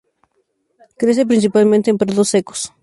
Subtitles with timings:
[0.99, 2.61] Crece principalmente en prados secos.